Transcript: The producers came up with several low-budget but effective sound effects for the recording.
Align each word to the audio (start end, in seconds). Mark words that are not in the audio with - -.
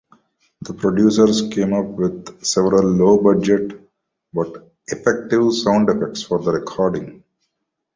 The 0.61 0.73
producers 0.73 1.47
came 1.53 1.73
up 1.73 1.85
with 1.85 2.43
several 2.43 2.85
low-budget 2.89 3.87
but 4.33 4.73
effective 4.87 5.53
sound 5.53 5.91
effects 5.91 6.23
for 6.23 6.39
the 6.41 6.53
recording. 6.53 7.23